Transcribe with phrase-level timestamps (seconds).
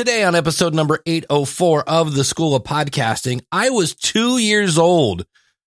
[0.00, 5.26] Today, on episode number 804 of the School of Podcasting, I was two years old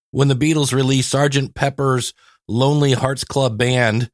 [0.09, 1.53] when the Beatles released Sgt.
[1.53, 2.15] Pepper's
[2.47, 4.09] Lonely Hearts Club Band.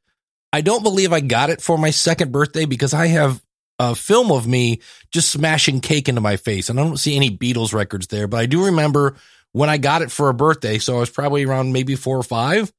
[0.52, 3.42] I don't believe I got it for my second birthday because I have
[3.78, 7.34] a film of me just smashing cake into my face, and I don't see any
[7.34, 8.28] Beatles records there.
[8.28, 9.16] But I do remember
[9.52, 12.22] when I got it for a birthday, so I was probably around maybe four or
[12.22, 12.70] five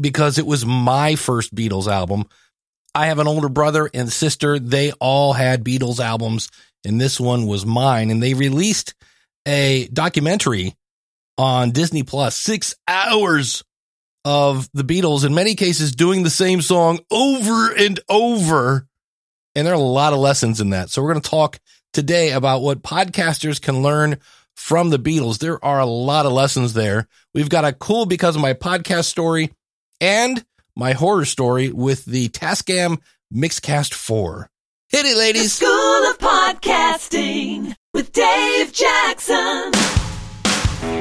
[0.00, 2.24] because it was my first Beatles album.
[2.94, 4.58] I have an older brother and sister.
[4.58, 6.50] They all had Beatles albums,
[6.84, 8.10] and this one was mine.
[8.10, 8.94] And they released
[9.46, 10.74] a documentary
[11.38, 13.64] on Disney Plus, six hours
[14.24, 18.86] of the Beatles, in many cases doing the same song over and over.
[19.54, 20.90] And there are a lot of lessons in that.
[20.90, 21.58] So we're going to talk
[21.92, 24.18] today about what podcasters can learn
[24.54, 25.38] from the Beatles.
[25.38, 27.08] There are a lot of lessons there.
[27.34, 29.52] We've got a cool because of my podcast story
[30.00, 30.44] and
[30.76, 32.98] my horror story with the Tascam
[33.34, 34.50] Mixcast 4.
[34.88, 35.58] Hit it, ladies.
[36.50, 39.70] Podcasting with Dave Jackson.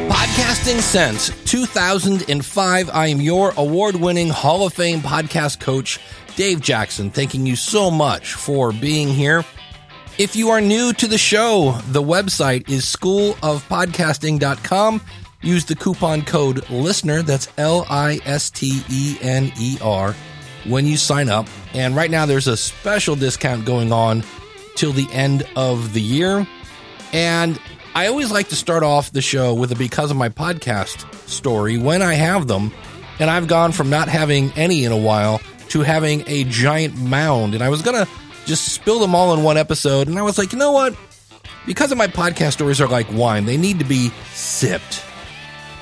[0.08, 2.90] Podcasting since 2005.
[2.92, 6.00] I am your award winning Hall of Fame podcast coach,
[6.36, 7.10] Dave Jackson.
[7.10, 9.44] Thanking you so much for being here.
[10.20, 15.02] If you are new to the show, the website is schoolofpodcasting.com.
[15.42, 20.14] Use the coupon code LISTENER, that's L I S T E N E R,
[20.66, 21.48] when you sign up.
[21.74, 24.24] And right now there's a special discount going on
[24.80, 26.48] till the end of the year.
[27.12, 27.60] And
[27.94, 31.78] I always like to start off the show with a because of my podcast story
[31.78, 32.72] when I have them.
[33.20, 37.56] And I've gone from not having any in a while to having a giant mound.
[37.56, 38.10] And I was going to
[38.46, 40.08] just spill them all in one episode.
[40.08, 40.96] And I was like, you know what?
[41.66, 45.04] Because of my podcast stories are like wine, they need to be sipped.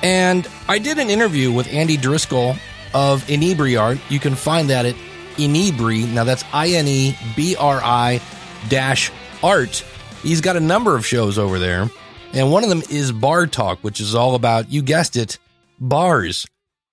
[0.02, 2.56] And I did an interview with Andy Driscoll
[2.94, 3.98] of Inebri Art.
[4.08, 4.96] You can find that at
[5.36, 6.12] Inebri.
[6.12, 8.20] Now that's I N E B R I
[8.68, 9.10] dash
[9.42, 9.84] art.
[10.22, 11.90] He's got a number of shows over there.
[12.32, 15.38] And one of them is Bar Talk, which is all about, you guessed it,
[15.80, 16.46] bars.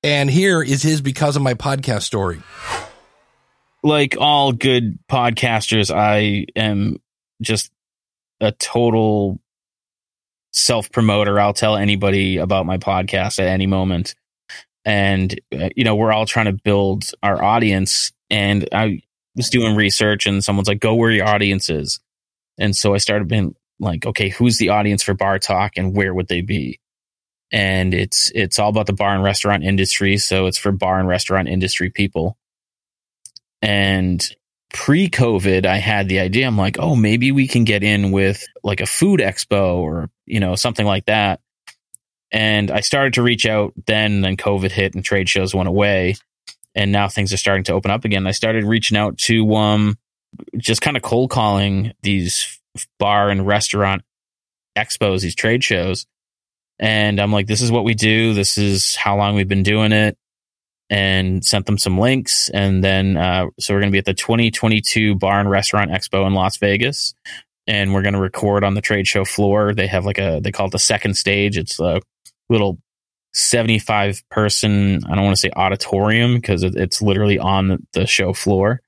[0.03, 2.41] And here is his because of my podcast story.
[3.83, 6.97] like all good podcasters, I am
[7.41, 7.71] just
[8.39, 9.39] a total
[10.53, 11.39] self promoter.
[11.39, 14.15] I'll tell anybody about my podcast at any moment.
[14.85, 18.11] And, uh, you know, we're all trying to build our audience.
[18.29, 19.01] And I
[19.35, 21.99] was doing research, and someone's like, go where your audience is.
[22.57, 26.13] And so I started being like, okay, who's the audience for Bar Talk and where
[26.13, 26.79] would they be?
[27.51, 30.17] And it's it's all about the bar and restaurant industry.
[30.17, 32.37] So it's for bar and restaurant industry people.
[33.61, 34.25] And
[34.73, 36.47] pre COVID, I had the idea.
[36.47, 40.39] I'm like, oh, maybe we can get in with like a food expo or, you
[40.39, 41.39] know, something like that.
[42.31, 46.15] And I started to reach out then, then COVID hit and trade shows went away.
[46.75, 48.27] And now things are starting to open up again.
[48.27, 49.97] I started reaching out to um,
[50.57, 52.59] just kind of cold calling these
[52.99, 54.03] bar and restaurant
[54.77, 56.05] expos, these trade shows.
[56.77, 58.33] And I'm like, this is what we do.
[58.33, 60.17] This is how long we've been doing it
[60.89, 62.49] and sent them some links.
[62.49, 66.27] And then, uh, so we're going to be at the 2022 Bar and Restaurant Expo
[66.27, 67.15] in Las Vegas.
[67.67, 69.73] And we're going to record on the trade show floor.
[69.73, 71.57] They have like a, they call it the second stage.
[71.57, 72.01] It's a
[72.49, 72.77] little
[73.35, 78.33] 75 person, I don't want to say auditorium because it, it's literally on the show
[78.33, 78.81] floor.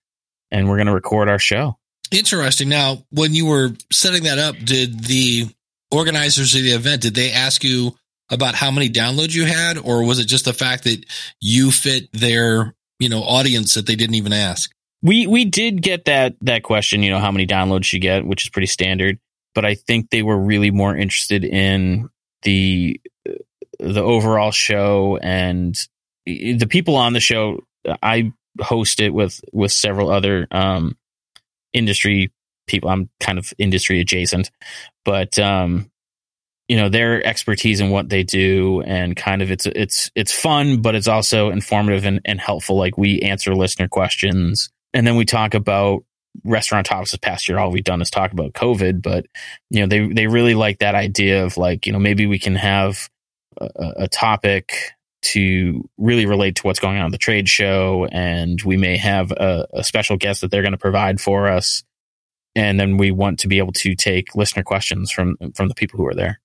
[0.49, 1.77] And we're going to record our show.
[2.11, 2.69] Interesting.
[2.69, 5.49] Now, when you were setting that up, did the
[5.91, 7.95] organizers of the event did they ask you
[8.29, 11.05] about how many downloads you had, or was it just the fact that
[11.41, 14.71] you fit their you know audience that they didn't even ask?
[15.01, 18.45] We we did get that that question, you know, how many downloads you get, which
[18.45, 19.19] is pretty standard.
[19.53, 22.09] But I think they were really more interested in
[22.43, 23.01] the
[23.79, 25.77] the overall show and
[26.25, 27.63] the people on the show.
[28.01, 30.97] I host it with with several other um,
[31.73, 32.31] industry
[32.67, 32.89] people.
[32.89, 34.51] I'm kind of industry adjacent,
[35.05, 35.89] but um,
[36.67, 40.81] you know their expertise in what they do and kind of it's it's it's fun,
[40.81, 42.77] but it's also informative and, and helpful.
[42.77, 46.03] Like we answer listener questions, and then we talk about
[46.43, 49.25] restaurant topics this past year all we've done is talk about covid but
[49.71, 52.55] you know they they really like that idea of like you know maybe we can
[52.55, 53.09] have
[53.59, 54.91] a, a topic
[55.23, 59.31] to really relate to what's going on at the trade show and we may have
[59.31, 61.83] a, a special guest that they're going to provide for us
[62.55, 65.97] and then we want to be able to take listener questions from from the people
[65.97, 66.39] who are there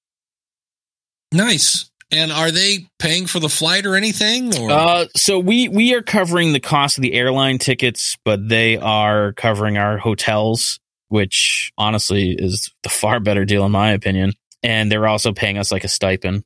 [1.33, 1.91] Nice.
[2.11, 4.55] And are they paying for the flight or anything?
[4.59, 8.77] Or Uh, so we we are covering the cost of the airline tickets, but they
[8.77, 10.79] are covering our hotels,
[11.09, 14.35] which honestly is the far better deal in my opinion.
[14.63, 16.45] And they're also paying us like a stipend.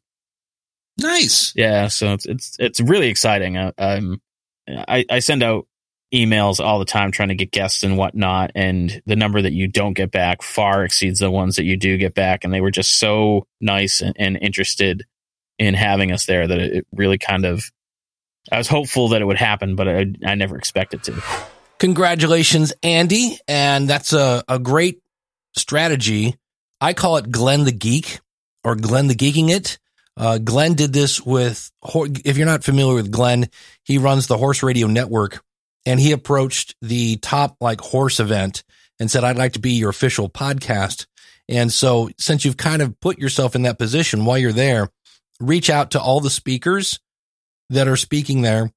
[0.99, 1.53] Nice.
[1.57, 3.57] Yeah, so it's it's it's really exciting.
[3.59, 4.21] I, I'm
[4.69, 5.67] I, I send out
[6.15, 9.69] emails all the time trying to get guests and whatnot, and the number that you
[9.69, 12.45] don't get back far exceeds the ones that you do get back.
[12.45, 15.05] And they were just so nice and, and interested
[15.59, 17.71] in having us there that it really kind of.
[18.53, 21.21] I was hopeful that it would happen, but I, I never expected to.
[21.79, 23.39] Congratulations, Andy.
[23.49, 25.03] And that's a, a great
[25.57, 26.37] strategy.
[26.81, 28.21] I call it Glenn the Geek
[28.63, 29.79] or Glenn the Geeking It.
[30.17, 31.71] Uh, Glenn did this with,
[32.25, 33.49] if you're not familiar with Glenn,
[33.85, 35.43] he runs the Horse Radio Network
[35.85, 38.65] and he approached the top like horse event
[38.99, 41.07] and said, I'd like to be your official podcast.
[41.49, 44.89] And so since you've kind of put yourself in that position while you're there,
[45.39, 46.99] reach out to all the speakers
[47.71, 48.73] that are speaking there.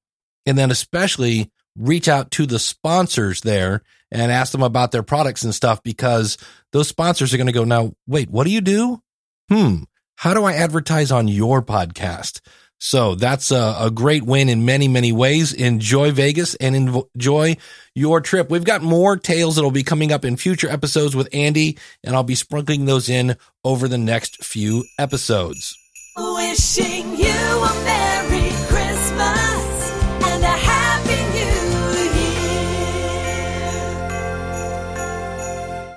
[0.46, 5.42] And then especially reach out to the sponsors there and ask them about their products
[5.42, 6.36] and stuff because
[6.72, 9.00] those sponsors are going to go, now, wait, what do you do?
[9.48, 9.84] Hmm.
[10.20, 12.42] How do I advertise on your podcast?
[12.78, 15.54] So that's a, a great win in many, many ways.
[15.54, 17.56] Enjoy Vegas and enjoy
[17.94, 18.50] your trip.
[18.50, 22.22] We've got more tales that'll be coming up in future episodes with Andy, and I'll
[22.22, 25.74] be sprinkling those in over the next few episodes.
[26.18, 29.90] Wishing you a Merry Christmas
[30.26, 32.50] and a Happy New Year.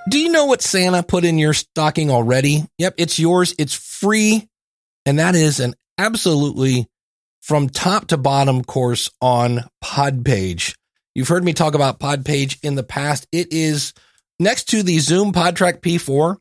[0.10, 2.64] Do you know what Santa put in your stocking already?
[2.78, 3.54] Yep, it's yours.
[3.60, 4.50] It's free.
[5.06, 6.88] And that is an absolutely
[7.42, 10.76] from top to bottom course on Podpage.
[11.16, 13.28] You've heard me talk about Podpage in the past.
[13.32, 13.94] It is
[14.40, 16.36] next to the Zoom PodTrack P4,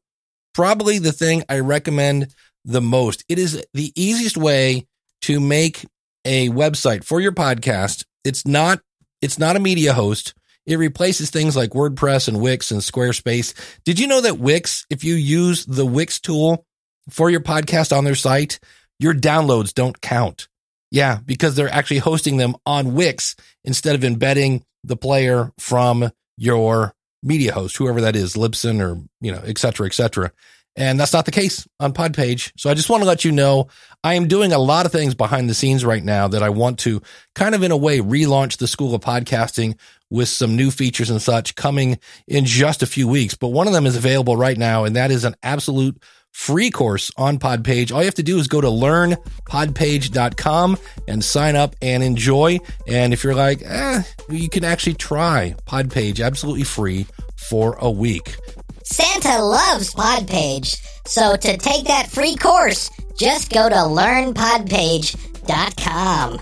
[0.54, 3.24] probably the thing I recommend the most.
[3.28, 4.86] It is the easiest way
[5.22, 5.86] to make
[6.24, 8.04] a website for your podcast.
[8.24, 8.80] It's not
[9.20, 10.34] it's not a media host.
[10.66, 13.54] It replaces things like WordPress and Wix and Squarespace.
[13.84, 16.64] Did you know that Wix, if you use the Wix tool
[17.10, 18.60] for your podcast on their site,
[18.98, 20.48] your downloads don't count.
[20.90, 23.34] Yeah, because they're actually hosting them on Wix
[23.64, 29.32] instead of embedding the player from your media host, whoever that is, Libsyn or, you
[29.32, 30.32] know, et cetera, et cetera.
[30.74, 32.52] And that's not the case on Podpage.
[32.56, 33.68] So I just want to let you know
[34.02, 36.78] I am doing a lot of things behind the scenes right now that I want
[36.80, 37.02] to
[37.34, 39.78] kind of in a way relaunch the School of Podcasting
[40.10, 43.34] with some new features and such coming in just a few weeks.
[43.34, 46.02] But one of them is available right now, and that is an absolute
[46.32, 47.92] free course on Podpage.
[47.92, 50.76] All you have to do is go to learnpodpage.com
[51.06, 52.58] and sign up and enjoy.
[52.86, 57.06] And if you're like, eh, you can actually try Podpage absolutely free
[57.36, 58.36] for a week.
[58.84, 60.76] Santa loves Podpage,
[61.06, 66.38] so to take that free course, just go to learnpodpage.com.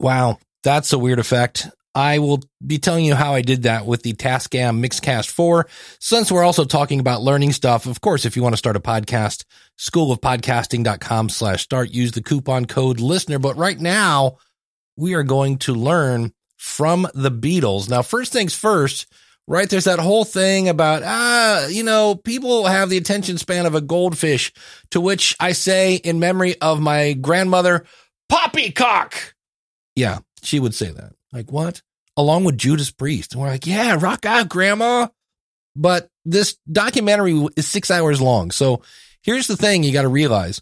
[0.00, 1.68] Wow, that's a weird effect.
[2.00, 5.68] I will be telling you how I did that with the Tascam Mixcast 4.
[6.00, 8.80] Since we're also talking about learning stuff, of course, if you want to start a
[8.80, 9.44] podcast,
[9.78, 13.38] schoolofpodcasting.com slash start, use the coupon code listener.
[13.38, 14.38] But right now,
[14.96, 17.90] we are going to learn from the Beatles.
[17.90, 19.06] Now, first things first,
[19.46, 19.68] right?
[19.68, 23.80] There's that whole thing about, ah, you know, people have the attention span of a
[23.82, 24.54] goldfish,
[24.92, 27.84] to which I say in memory of my grandmother,
[28.30, 29.34] poppycock.
[29.94, 31.12] Yeah, she would say that.
[31.30, 31.82] Like, what?
[32.20, 33.32] Along with Judas Priest.
[33.32, 35.08] And we're like, yeah, rock out, grandma.
[35.74, 38.50] But this documentary is six hours long.
[38.50, 38.82] So
[39.22, 40.60] here's the thing you got to realize.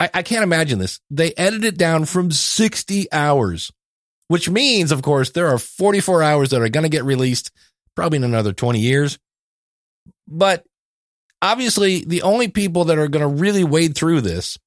[0.00, 1.00] I, I can't imagine this.
[1.10, 3.70] They edited it down from 60 hours,
[4.28, 7.50] which means, of course, there are 44 hours that are going to get released
[7.94, 9.18] probably in another 20 years.
[10.26, 10.64] But
[11.42, 14.58] obviously, the only people that are going to really wade through this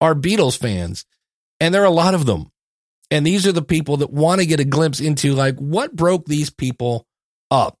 [0.00, 1.04] are Beatles fans.
[1.60, 2.50] And there are a lot of them.
[3.10, 6.26] And these are the people that want to get a glimpse into like what broke
[6.26, 7.06] these people
[7.50, 7.76] up.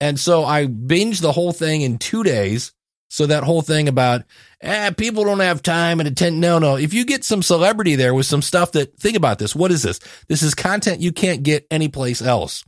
[0.00, 2.72] And so I binged the whole thing in two days.
[3.08, 4.22] So that whole thing about,
[4.60, 6.40] eh, people don't have time and attend.
[6.40, 6.76] No, no.
[6.76, 9.54] If you get some celebrity there with some stuff that, think about this.
[9.54, 10.00] What is this?
[10.28, 12.64] This is content you can't get anyplace else.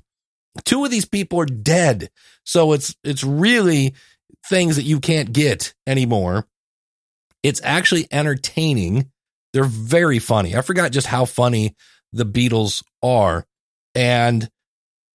[0.64, 2.10] Two of these people are dead.
[2.44, 3.94] So it's, it's really
[4.48, 6.46] things that you can't get anymore.
[7.42, 9.10] It's actually entertaining.
[9.56, 10.54] They're very funny.
[10.54, 11.74] I forgot just how funny
[12.12, 13.46] the Beatles are.
[13.94, 14.46] And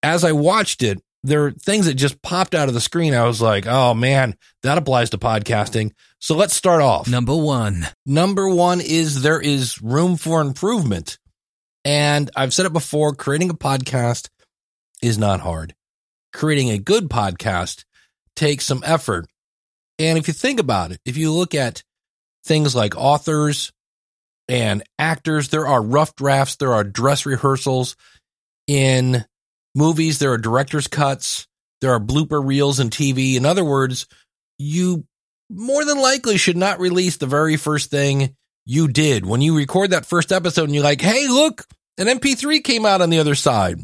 [0.02, 3.14] as I watched it, there are things that just popped out of the screen.
[3.14, 5.92] I was like, oh man, that applies to podcasting.
[6.18, 7.08] So let's start off.
[7.08, 7.86] Number one.
[8.04, 11.20] Number one is there is room for improvement.
[11.86, 14.30] And I've said it before creating a podcast
[15.04, 15.76] is not hard.
[16.34, 17.84] Creating a good podcast
[18.36, 19.28] takes some effort.
[20.00, 21.84] And if you think about it, if you look at
[22.44, 23.72] things like authors
[24.48, 27.96] and actors, there are rough drafts, there are dress rehearsals
[28.68, 29.26] in
[29.76, 31.48] movies, there are director's cuts,
[31.82, 33.36] there are blooper reels in TV.
[33.36, 34.08] In other words,
[34.58, 35.06] you
[35.50, 39.26] more than likely should not release the very first thing you did.
[39.26, 41.66] When you record that first episode and you're like, hey, look,
[41.98, 43.80] an MP3 came out on the other side.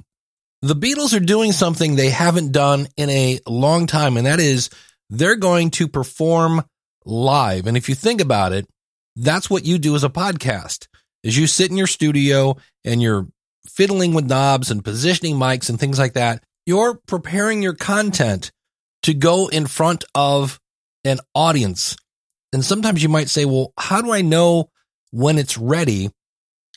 [0.62, 4.70] The Beatles are doing something they haven't done in a long time, and that is
[5.10, 6.64] they're going to perform
[7.06, 7.68] live.
[7.68, 8.68] And if you think about it,
[9.18, 10.88] that's what you do as a podcast
[11.24, 12.56] is you sit in your studio
[12.86, 13.28] and you're
[13.66, 16.44] fiddling with knobs and positioning mics and things like that.
[16.66, 18.52] You're preparing your content
[19.04, 20.60] to go in front of
[21.04, 21.96] an audience.
[22.54, 24.70] And sometimes you might say, well, how do I know
[25.12, 26.10] when it's ready?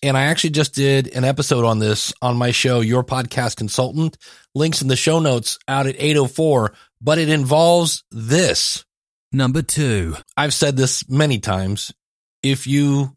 [0.03, 4.17] And I actually just did an episode on this on my show, Your Podcast Consultant.
[4.55, 8.85] Links in the show notes out at 804, but it involves this.
[9.33, 10.17] Number two.
[10.37, 11.93] I've said this many times.
[12.43, 13.17] If you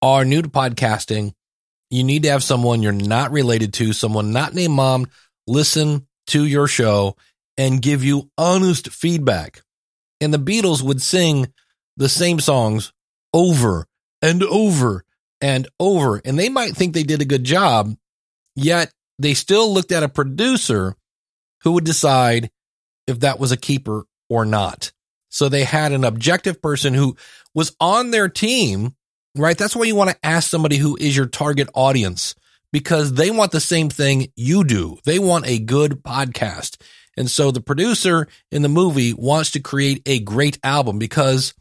[0.00, 1.32] are new to podcasting,
[1.90, 5.06] you need to have someone you're not related to, someone not named mom,
[5.46, 7.16] listen to your show
[7.56, 9.62] and give you honest feedback.
[10.20, 11.52] And the Beatles would sing
[11.96, 12.92] the same songs
[13.32, 13.86] over
[14.20, 15.04] and over
[15.40, 16.20] and over.
[16.24, 17.94] And they might think they did a good job,
[18.56, 20.96] yet they still looked at a producer
[21.62, 22.50] who would decide
[23.06, 24.92] if that was a keeper or not.
[25.32, 27.16] So they had an objective person who
[27.54, 28.94] was on their team,
[29.34, 29.56] right?
[29.56, 32.34] That's why you want to ask somebody who is your target audience
[32.70, 34.98] because they want the same thing you do.
[35.04, 36.76] They want a good podcast.
[37.16, 41.54] And so the producer in the movie wants to create a great album because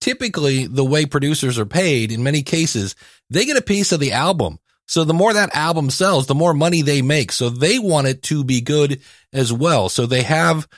[0.00, 2.96] typically the way producers are paid in many cases,
[3.30, 4.58] they get a piece of the album.
[4.88, 7.32] So the more that album sells, the more money they make.
[7.32, 9.00] So they want it to be good
[9.32, 9.88] as well.
[9.88, 10.68] So they have,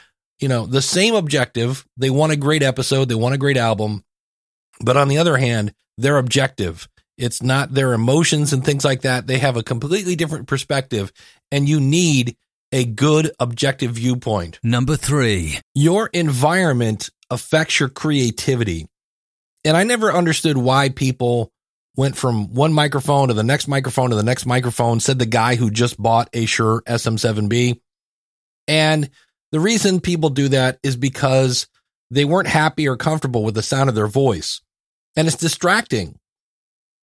[0.41, 1.87] you know, the same objective.
[1.97, 3.09] They want a great episode.
[3.09, 4.05] They want a great album.
[4.81, 9.27] But on the other hand, their objective, it's not their emotions and things like that.
[9.27, 11.13] They have a completely different perspective
[11.51, 12.37] and you need
[12.71, 14.61] a good objective viewpoint.
[14.63, 15.59] Number three.
[15.75, 18.87] Your environment affects your creativity.
[19.65, 21.51] And I never understood why people
[21.97, 25.57] went from one microphone to the next microphone to the next microphone, said the guy
[25.57, 27.81] who just bought a Shure SM7B.
[28.69, 29.11] And
[29.53, 31.67] the reason people do that is because
[32.11, 34.61] they weren't happy or comfortable with the sound of their voice.
[35.17, 36.19] And it's distracting.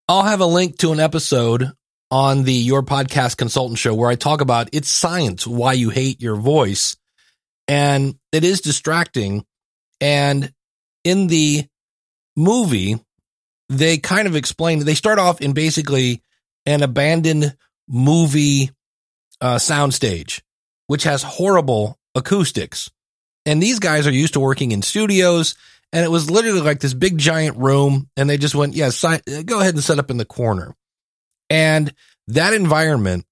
[0.07, 1.71] I'll have a link to an episode
[2.11, 6.21] on the Your Podcast Consultant show where I talk about it's science why you hate
[6.21, 6.97] your voice.
[7.67, 9.45] And it is distracting.
[9.99, 10.53] And
[11.03, 11.65] in the
[12.35, 12.99] movie,
[13.69, 16.21] they kind of explain, they start off in basically
[16.65, 17.55] an abandoned
[17.87, 18.71] movie
[19.41, 20.41] uh, soundstage,
[20.87, 22.89] which has horrible acoustics.
[23.45, 25.55] And these guys are used to working in studios.
[25.93, 28.10] And it was literally like this big giant room.
[28.17, 30.75] And they just went, yeah, si- go ahead and set up in the corner.
[31.50, 31.93] And
[32.27, 33.25] that environment.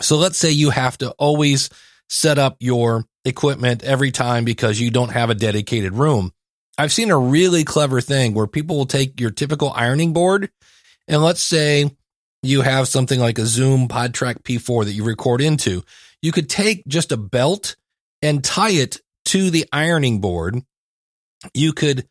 [0.00, 1.70] So let's say you have to always
[2.08, 6.32] set up your equipment every time because you don't have a dedicated room.
[6.78, 10.50] I've seen a really clever thing where people will take your typical ironing board
[11.08, 11.90] and let's say
[12.42, 15.82] you have something like a Zoom PodTrack P4 that you record into.
[16.22, 17.76] You could take just a belt
[18.22, 20.60] and tie it to the ironing board.
[21.54, 22.08] You could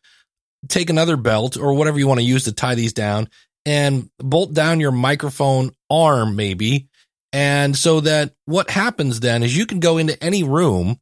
[0.68, 3.28] take another belt or whatever you want to use to tie these down
[3.64, 6.88] and bolt down your microphone arm maybe.
[7.32, 10.98] And so that what happens then is you can go into any room,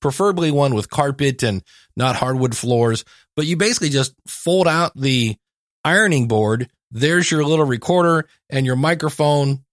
[0.00, 1.62] preferably one with carpet and
[1.96, 3.04] not hardwood floors,
[3.34, 5.36] but you basically just fold out the
[5.84, 6.70] ironing board.
[6.90, 9.64] There's your little recorder and your microphone.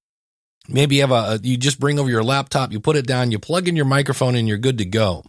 [0.70, 3.40] Maybe you have a, you just bring over your laptop, you put it down, you
[3.40, 5.24] plug in your microphone and you're good to go.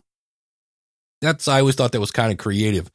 [1.20, 2.90] That's, I always thought that was kind of creative,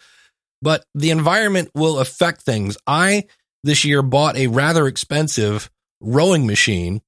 [0.62, 2.78] but the environment will affect things.
[2.88, 3.26] I
[3.64, 7.02] this year bought a rather expensive rowing machine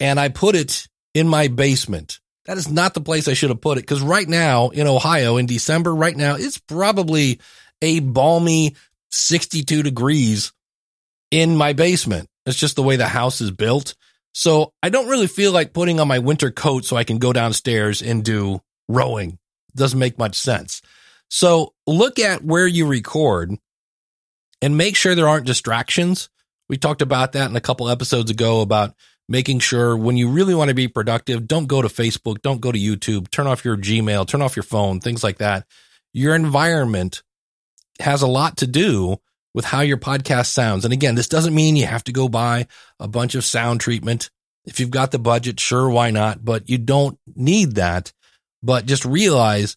[0.00, 2.20] and I put it in my basement.
[2.46, 5.38] That is not the place I should have put it because right now in Ohio
[5.38, 7.40] in December, right now, it's probably
[7.80, 8.76] a balmy
[9.10, 10.52] 62 degrees
[11.30, 12.28] in my basement.
[12.44, 13.94] It's just the way the house is built.
[14.34, 17.32] So I don't really feel like putting on my winter coat so I can go
[17.32, 19.38] downstairs and do rowing.
[19.74, 20.82] Doesn't make much sense.
[21.30, 23.54] So look at where you record
[24.60, 26.28] and make sure there aren't distractions.
[26.68, 28.94] We talked about that in a couple episodes ago about
[29.28, 32.72] making sure when you really want to be productive, don't go to Facebook, don't go
[32.72, 35.66] to YouTube, turn off your Gmail, turn off your phone, things like that.
[36.12, 37.22] Your environment
[38.00, 39.18] has a lot to do
[39.54, 40.84] with how your podcast sounds.
[40.84, 42.66] And again, this doesn't mean you have to go buy
[42.98, 44.30] a bunch of sound treatment.
[44.66, 46.44] If you've got the budget, sure, why not?
[46.44, 48.12] But you don't need that.
[48.62, 49.76] But just realize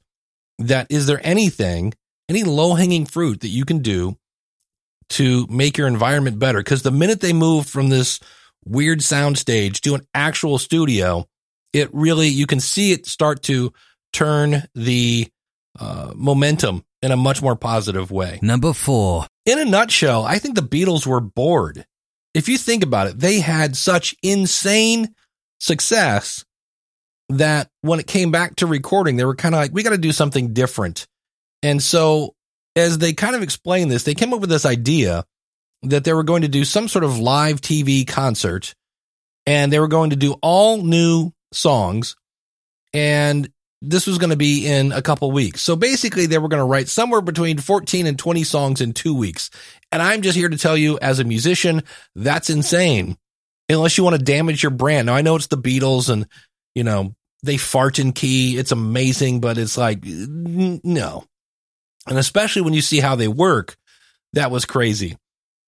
[0.59, 1.93] that is there anything,
[2.29, 4.17] any low hanging fruit that you can do
[5.09, 6.59] to make your environment better?
[6.59, 8.19] Because the minute they move from this
[8.65, 11.27] weird sound stage to an actual studio,
[11.73, 13.73] it really, you can see it start to
[14.13, 15.27] turn the
[15.79, 18.39] uh, momentum in a much more positive way.
[18.41, 19.27] Number four.
[19.47, 21.85] In a nutshell, I think the Beatles were bored.
[22.33, 25.15] if you think about it, they had such insane
[25.59, 26.45] success
[27.29, 29.97] that when it came back to recording, they were kind of like, we got to
[29.97, 31.07] do something different.
[31.63, 32.35] And so,
[32.75, 35.23] as they kind of explained this, they came up with this idea
[35.81, 38.75] that they were going to do some sort of live TV concert
[39.45, 42.15] and they were going to do all new songs.
[42.93, 43.49] And
[43.81, 45.61] this was going to be in a couple weeks.
[45.61, 49.15] So basically, they were going to write somewhere between 14 and 20 songs in two
[49.15, 49.49] weeks.
[49.91, 51.83] And I'm just here to tell you, as a musician,
[52.15, 53.17] that's insane.
[53.69, 55.07] Unless you want to damage your brand.
[55.07, 56.27] Now, I know it's the Beatles and,
[56.73, 58.57] you know, they fart in key.
[58.57, 61.25] It's amazing, but it's like, no.
[62.07, 63.75] And especially when you see how they work,
[64.33, 65.17] that was crazy.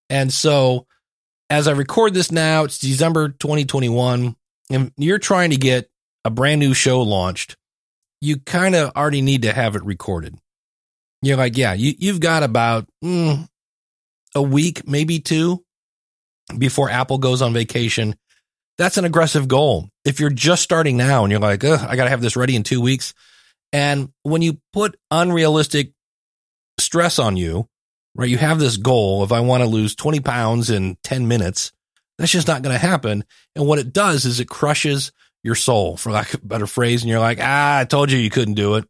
[0.10, 0.88] And so,
[1.50, 4.36] as I record this now, it's December 2021,
[4.72, 5.90] and you're trying to get
[6.24, 7.58] a brand new show launched
[8.22, 10.38] you kind of already need to have it recorded.
[11.22, 13.48] You're like, yeah, you, you've got about mm,
[14.36, 15.64] a week, maybe two
[16.58, 18.16] before Apple goes on vacation.
[18.78, 19.90] That's an aggressive goal.
[20.06, 22.64] If you're just starting now and you're like, I got to have this ready in
[22.64, 23.14] two weeks.
[23.72, 25.92] And when you put unrealistic
[26.80, 27.68] stress on you,
[28.16, 31.72] right, you have this goal if I want to lose 20 pounds in 10 minutes,
[32.18, 33.24] that's just not going to happen.
[33.56, 35.12] And what it does is it crushes
[35.44, 37.02] your soul, for lack of a better phrase.
[37.02, 38.86] And you're like, ah, I told you you couldn't do it.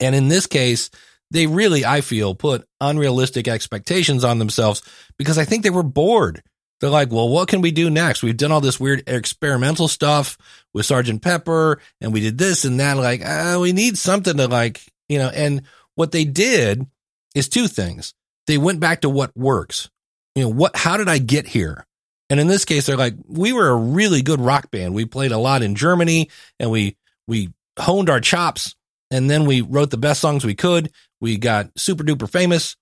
[0.00, 0.90] And in this case,
[1.30, 4.82] they really, I feel, put unrealistic expectations on themselves
[5.18, 6.42] because I think they were bored.
[6.80, 8.22] They're like, well, what can we do next?
[8.22, 10.36] We've done all this weird experimental stuff
[10.74, 12.96] with Sergeant Pepper and we did this and that.
[12.96, 15.62] Like, uh, we need something to like, you know, and
[15.94, 16.86] what they did
[17.34, 18.12] is two things.
[18.46, 19.88] They went back to what works.
[20.34, 21.85] You know, what, how did I get here?
[22.28, 24.94] And in this case, they're like, we were a really good rock band.
[24.94, 26.96] We played a lot in Germany and we,
[27.28, 28.74] we honed our chops
[29.10, 30.90] and then we wrote the best songs we could.
[31.20, 32.76] We got super duper famous.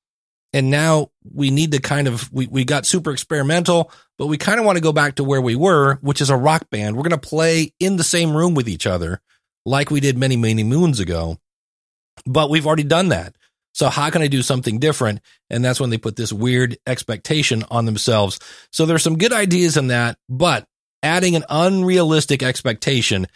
[0.55, 4.61] And now we need to kind of, we, we got super experimental, but we kind
[4.61, 6.97] of want to go back to where we were, which is a rock band.
[6.97, 9.21] We're going to play in the same room with each other
[9.67, 11.39] like we did many, many moons ago.
[12.25, 13.35] But we've already done that.
[13.75, 15.21] So how can I do something different?
[15.51, 18.39] And that's when they put this weird expectation on themselves.
[18.71, 20.65] So there's some good ideas in that, but
[21.03, 23.27] adding an unrealistic expectation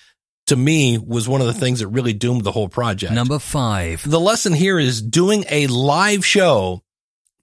[0.46, 3.12] to me was one of the things that really doomed the whole project.
[3.12, 4.08] Number five.
[4.08, 6.82] The lesson here is doing a live show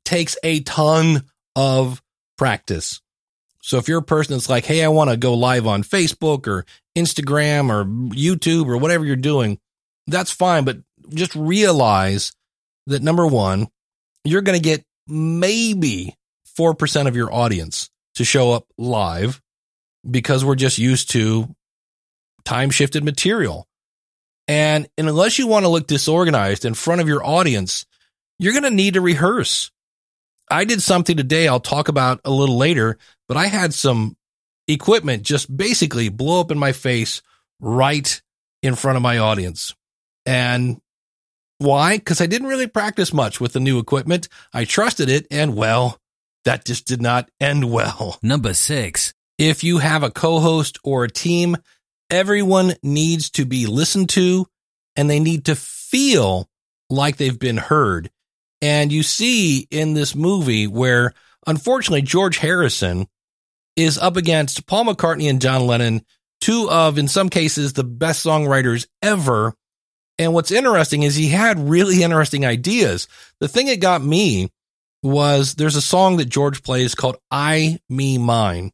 [0.06, 2.02] takes a ton of
[2.38, 3.02] practice.
[3.62, 6.48] So if you're a person that's like, Hey, I want to go live on Facebook
[6.48, 7.84] or Instagram or
[8.16, 9.60] YouTube or whatever you're doing,
[10.08, 10.64] that's fine.
[10.64, 10.78] But
[11.10, 12.32] just realize
[12.88, 13.68] that number one,
[14.24, 16.16] you're going to get maybe
[16.58, 19.42] 4% of your audience to show up live
[20.10, 21.54] because we're just used to
[22.44, 23.68] time shifted material.
[24.48, 27.86] And, and unless you want to look disorganized in front of your audience,
[28.38, 29.72] you're going to need to rehearse.
[30.50, 34.16] I did something today I'll talk about a little later, but I had some
[34.68, 37.22] equipment just basically blow up in my face
[37.60, 38.22] right
[38.62, 39.74] in front of my audience.
[40.26, 40.80] And
[41.58, 41.98] why?
[41.98, 44.28] Because I didn't really practice much with the new equipment.
[44.54, 46.00] I trusted it, and well,
[46.44, 48.20] that just did not end well.
[48.24, 49.14] Number six.
[49.38, 51.58] If you have a co host or a team,
[52.10, 54.46] everyone needs to be listened to
[54.96, 56.48] and they need to feel
[56.90, 58.10] like they've been heard.
[58.62, 61.14] And you see in this movie where
[61.46, 63.08] unfortunately George Harrison
[63.76, 66.06] is up against Paul McCartney and John Lennon,
[66.40, 69.54] two of, in some cases, the best songwriters ever
[70.18, 73.08] and what's interesting is he had really interesting ideas.
[73.40, 74.50] The thing that got me
[75.04, 78.72] was there's a song that George plays called I, Me, Mine.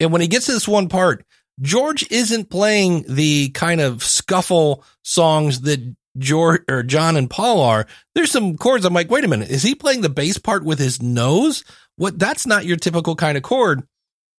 [0.00, 1.24] And when he gets to this one part,
[1.60, 7.86] George isn't playing the kind of scuffle songs that George or John and Paul are.
[8.14, 8.84] There's some chords.
[8.84, 9.50] I'm like, wait a minute.
[9.50, 11.64] Is he playing the bass part with his nose?
[11.96, 13.84] What that's not your typical kind of chord.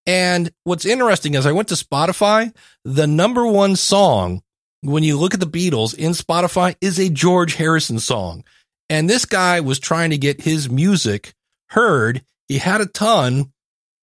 [0.06, 4.42] And what's interesting is I went to Spotify, the number one song
[4.86, 8.44] when you look at the Beatles in Spotify is a George Harrison song.
[8.90, 11.34] And this guy was trying to get his music
[11.70, 12.24] heard.
[12.48, 13.52] He had a ton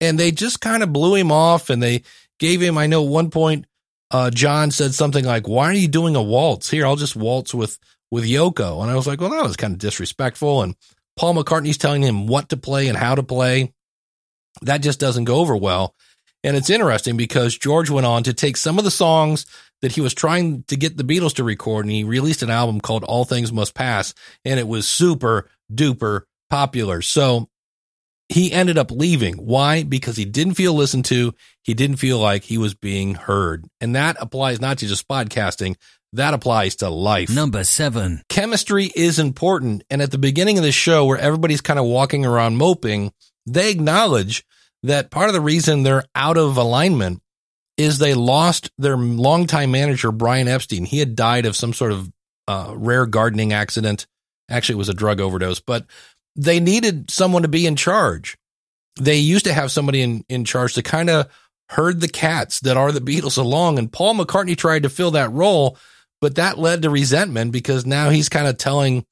[0.00, 2.02] and they just kind of blew him off and they
[2.40, 3.66] gave him, I know one point,
[4.10, 6.84] uh, John said something like, why are you doing a waltz here?
[6.84, 7.78] I'll just waltz with,
[8.10, 8.82] with Yoko.
[8.82, 10.62] And I was like, well, that was kind of disrespectful.
[10.62, 10.74] And
[11.16, 13.72] Paul McCartney's telling him what to play and how to play.
[14.62, 15.94] That just doesn't go over well.
[16.44, 19.46] And it's interesting because George went on to take some of the songs
[19.82, 22.80] that he was trying to get the Beatles to record, and he released an album
[22.80, 24.14] called All Things Must Pass,
[24.44, 27.02] and it was super duper popular.
[27.02, 27.48] So
[28.28, 29.34] he ended up leaving.
[29.34, 29.82] Why?
[29.82, 31.34] Because he didn't feel listened to.
[31.62, 33.66] He didn't feel like he was being heard.
[33.80, 35.76] And that applies not to just podcasting,
[36.14, 37.30] that applies to life.
[37.30, 38.22] Number seven.
[38.28, 39.82] Chemistry is important.
[39.90, 43.12] And at the beginning of the show, where everybody's kind of walking around moping,
[43.46, 44.44] they acknowledge
[44.82, 47.21] that part of the reason they're out of alignment
[47.82, 50.84] is they lost their longtime manager, Brian Epstein.
[50.84, 52.10] He had died of some sort of
[52.48, 54.06] uh, rare gardening accident.
[54.50, 55.86] Actually, it was a drug overdose, but
[56.36, 58.36] they needed someone to be in charge.
[59.00, 61.30] They used to have somebody in, in charge to kind of
[61.70, 63.78] herd the cats that are the Beatles along.
[63.78, 65.78] And Paul McCartney tried to fill that role,
[66.20, 69.04] but that led to resentment because now he's kind of telling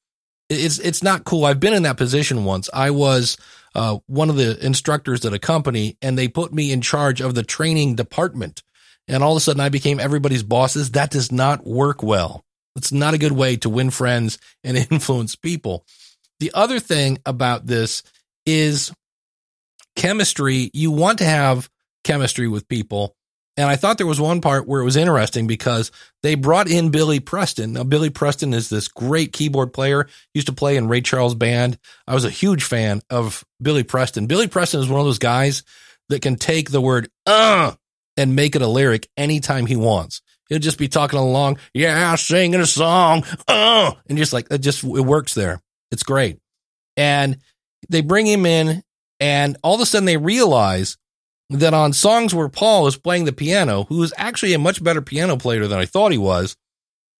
[0.49, 1.45] it's it's not cool.
[1.45, 2.69] I've been in that position once.
[2.73, 3.37] I was
[3.73, 7.35] uh, one of the instructors at a company, and they put me in charge of
[7.35, 8.63] the training department.
[9.07, 10.91] And all of a sudden, I became everybody's bosses.
[10.91, 12.43] That does not work well.
[12.75, 15.85] It's not a good way to win friends and influence people.
[16.39, 18.03] The other thing about this
[18.45, 18.91] is
[19.95, 20.71] chemistry.
[20.73, 21.69] You want to have
[22.03, 23.15] chemistry with people.
[23.61, 25.91] And I thought there was one part where it was interesting because
[26.23, 27.73] they brought in Billy Preston.
[27.73, 31.77] Now, Billy Preston is this great keyboard player, used to play in Ray Charles' band.
[32.07, 34.25] I was a huge fan of Billy Preston.
[34.25, 35.61] Billy Preston is one of those guys
[36.09, 37.73] that can take the word uh
[38.17, 40.23] and make it a lyric anytime he wants.
[40.49, 44.83] He'll just be talking along, yeah, singing a song, uh, and just like it just
[44.83, 45.61] it works there.
[45.91, 46.39] It's great.
[46.97, 47.37] And
[47.89, 48.81] they bring him in,
[49.19, 50.97] and all of a sudden they realize
[51.51, 55.01] that on songs where Paul is playing the piano, who is actually a much better
[55.01, 56.55] piano player than I thought he was,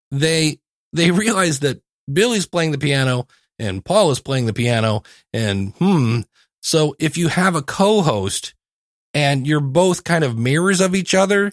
[0.09, 0.59] they
[0.93, 3.27] they realize that Billy's playing the piano
[3.59, 6.21] and Paul is playing the piano, and hmm.
[6.63, 8.53] So if you have a co-host
[9.13, 11.51] and you're both kind of mirrors of each other,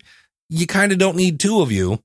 [0.48, 2.02] you kind of don't need two of you.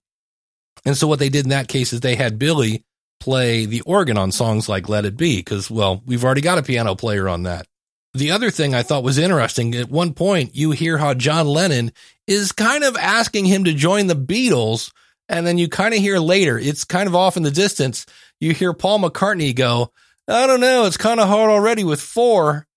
[0.86, 2.84] And so what they did in that case is they had Billy
[3.20, 6.64] play the organ on songs like Let It Be, because, well, we've already got a
[6.64, 7.68] piano player on that.
[8.13, 11.91] The other thing I thought was interesting at one point, you hear how John Lennon
[12.28, 14.91] is kind of asking him to join the Beatles.
[15.30, 18.06] And then you kind of hear later, it's kind of off in the distance.
[18.39, 19.91] You hear Paul McCartney go,
[20.28, 22.67] I don't know, it's kind of hard already with four.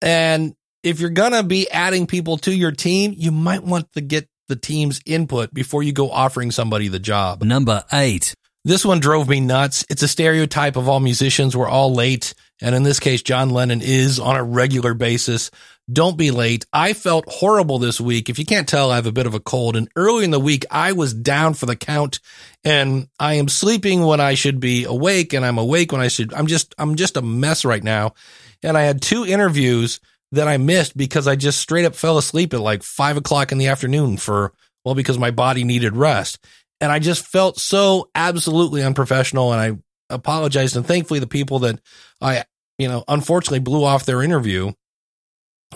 [0.00, 4.00] And if you're going to be adding people to your team, you might want to
[4.00, 7.42] get the team's input before you go offering somebody the job.
[7.42, 8.34] Number 8.
[8.64, 9.84] This one drove me nuts.
[9.90, 11.56] It's a stereotype of all musicians.
[11.56, 12.34] We're all late.
[12.60, 15.50] And in this case, John Lennon is on a regular basis.
[15.90, 16.66] Don't be late.
[16.72, 18.28] I felt horrible this week.
[18.28, 19.76] If you can't tell, I have a bit of a cold.
[19.76, 22.20] And early in the week, I was down for the count
[22.64, 26.34] and I am sleeping when I should be awake and I'm awake when I should.
[26.34, 28.14] I'm just, I'm just a mess right now.
[28.62, 30.00] And I had two interviews
[30.32, 33.58] that I missed because I just straight up fell asleep at like five o'clock in
[33.58, 34.52] the afternoon for,
[34.84, 36.38] well, because my body needed rest.
[36.80, 39.52] And I just felt so absolutely unprofessional.
[39.52, 39.78] And I
[40.10, 40.76] apologized.
[40.76, 41.80] And thankfully, the people that
[42.20, 42.44] I,
[42.78, 44.72] you know, unfortunately blew off their interview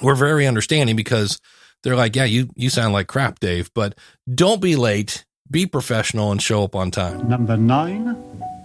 [0.03, 1.39] were very understanding because
[1.83, 3.99] they're like, yeah, you, you sound like crap, Dave, but
[4.33, 7.29] don't be late, be professional and show up on time.
[7.29, 8.17] Number nine,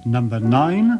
[0.06, 1.00] number nine,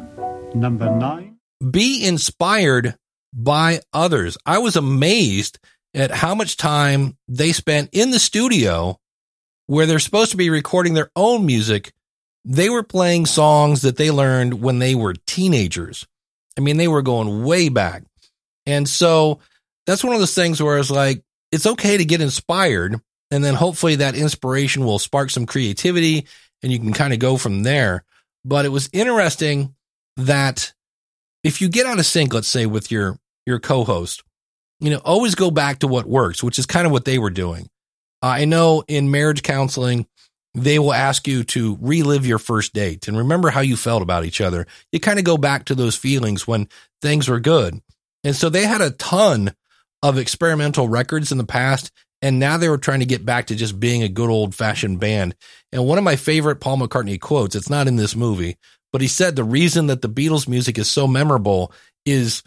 [0.54, 1.36] number nine.
[1.70, 2.96] Be inspired
[3.32, 4.36] by others.
[4.46, 5.58] I was amazed
[5.94, 8.98] at how much time they spent in the studio
[9.66, 11.92] where they're supposed to be recording their own music.
[12.50, 16.06] They were playing songs that they learned when they were teenagers.
[16.56, 18.04] I mean, they were going way back.
[18.64, 19.40] And so
[19.86, 23.00] that's one of those things where it's like, it's okay to get inspired.
[23.30, 26.26] And then hopefully that inspiration will spark some creativity
[26.62, 28.02] and you can kind of go from there.
[28.46, 29.74] But it was interesting
[30.16, 30.72] that
[31.44, 34.22] if you get out of sync, let's say with your, your co-host,
[34.80, 37.30] you know, always go back to what works, which is kind of what they were
[37.30, 37.68] doing.
[38.22, 40.06] I know in marriage counseling,
[40.62, 44.24] they will ask you to relive your first date and remember how you felt about
[44.24, 44.66] each other.
[44.92, 46.68] You kind of go back to those feelings when
[47.02, 47.80] things were good.
[48.24, 49.54] And so they had a ton
[50.02, 51.90] of experimental records in the past.
[52.20, 54.98] And now they were trying to get back to just being a good old fashioned
[54.98, 55.36] band.
[55.72, 58.56] And one of my favorite Paul McCartney quotes, it's not in this movie,
[58.92, 61.72] but he said the reason that the Beatles music is so memorable
[62.04, 62.42] is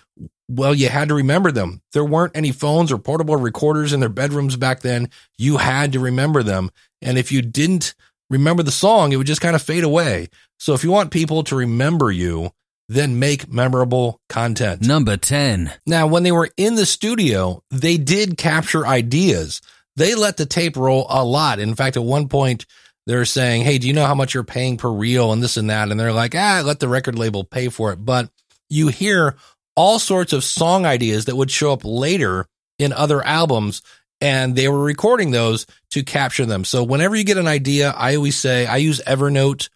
[0.55, 1.81] well, you had to remember them.
[1.93, 5.09] There weren't any phones or portable recorders in their bedrooms back then.
[5.37, 6.71] You had to remember them.
[7.01, 7.93] And if you didn't
[8.29, 10.29] remember the song, it would just kind of fade away.
[10.59, 12.51] So if you want people to remember you,
[12.87, 14.81] then make memorable content.
[14.81, 15.71] Number 10.
[15.85, 19.61] Now, when they were in the studio, they did capture ideas.
[19.95, 21.59] They let the tape roll a lot.
[21.59, 22.65] In fact, at one point,
[23.07, 25.69] they're saying, Hey, do you know how much you're paying per reel and this and
[25.69, 25.89] that?
[25.89, 27.97] And they're like, Ah, let the record label pay for it.
[27.97, 28.29] But
[28.69, 29.35] you hear
[29.75, 32.45] all sorts of song ideas that would show up later
[32.79, 33.81] in other albums.
[34.19, 36.63] And they were recording those to capture them.
[36.63, 39.69] So whenever you get an idea, I always say I use Evernote.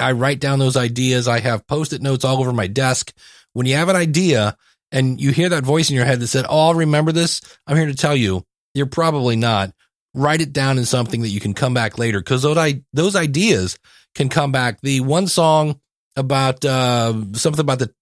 [0.00, 1.28] I write down those ideas.
[1.28, 3.12] I have post it notes all over my desk.
[3.52, 4.56] When you have an idea
[4.90, 7.42] and you hear that voice in your head that said, Oh, I'll remember this.
[7.66, 9.72] I'm here to tell you, you're probably not.
[10.14, 13.16] Write it down in something that you can come back later because those, I, those
[13.16, 13.78] ideas
[14.14, 14.80] can come back.
[14.80, 15.80] The one song
[16.16, 17.92] about uh, something about the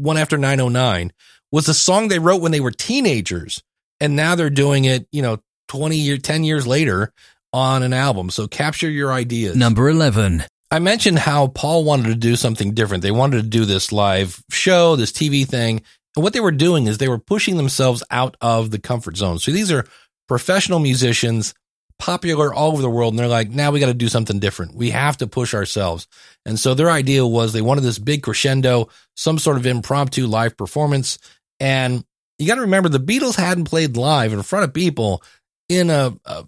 [0.00, 1.12] one after 909
[1.52, 3.62] was a song they wrote when they were teenagers.
[4.00, 7.12] And now they're doing it, you know, 20 year, 10 years later
[7.52, 8.30] on an album.
[8.30, 9.56] So capture your ideas.
[9.56, 10.44] Number 11.
[10.70, 13.02] I mentioned how Paul wanted to do something different.
[13.02, 15.82] They wanted to do this live show, this TV thing.
[16.16, 19.38] And what they were doing is they were pushing themselves out of the comfort zone.
[19.38, 19.86] So these are
[20.28, 21.54] professional musicians,
[22.00, 23.12] popular all over the world.
[23.12, 24.74] And they're like, now we got to do something different.
[24.74, 26.08] We have to push ourselves.
[26.44, 30.56] And so their idea was they wanted this big crescendo, some sort of impromptu live
[30.56, 31.18] performance.
[31.60, 32.04] And
[32.38, 35.22] you got to remember the Beatles hadn't played live in front of people
[35.68, 36.44] in a, a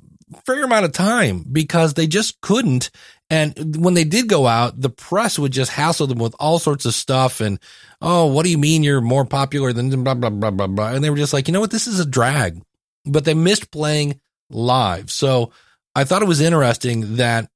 [0.46, 2.90] fair amount of time because they just couldn't.
[3.28, 6.86] And when they did go out, the press would just hassle them with all sorts
[6.86, 7.40] of stuff.
[7.40, 7.58] And,
[8.00, 10.92] oh, what do you mean you're more popular than blah, blah, blah, blah, blah.
[10.92, 11.70] And they were just like, you know what?
[11.70, 12.60] This is a drag.
[13.04, 14.20] But they missed playing
[14.54, 15.10] live.
[15.10, 15.52] So
[15.94, 17.50] I thought it was interesting that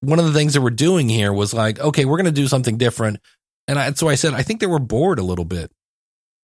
[0.00, 2.46] one of the things that we're doing here was like, okay, we're going to do
[2.46, 3.18] something different.
[3.66, 5.70] And I, so I said, I think they were bored a little bit.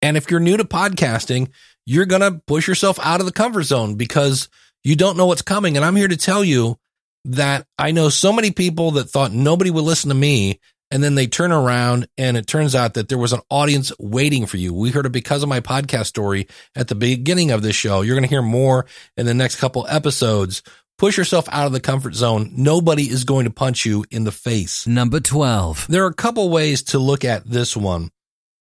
[0.02, 1.50] And if you're new to podcasting,
[1.84, 4.48] you're going to push yourself out of the comfort zone because
[4.82, 5.76] you don't know what's coming.
[5.76, 6.78] And I'm here to tell you
[7.26, 10.60] that I know so many people that thought nobody would listen to me.
[10.90, 14.46] And then they turn around and it turns out that there was an audience waiting
[14.46, 14.74] for you.
[14.74, 18.00] We heard it because of my podcast story at the beginning of this show.
[18.00, 20.62] You're going to hear more in the next couple episodes.
[20.98, 22.52] Push yourself out of the comfort zone.
[22.56, 24.86] Nobody is going to punch you in the face.
[24.86, 25.86] Number 12.
[25.88, 28.10] There are a couple ways to look at this one.